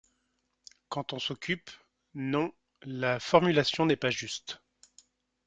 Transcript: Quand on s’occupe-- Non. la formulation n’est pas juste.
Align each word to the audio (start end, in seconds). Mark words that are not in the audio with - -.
Quand 0.89 1.13
on 1.13 1.19
s’occupe-- 1.19 1.69
Non. 2.15 2.51
la 2.81 3.19
formulation 3.19 3.85
n’est 3.85 3.95
pas 3.95 4.09
juste. 4.09 4.59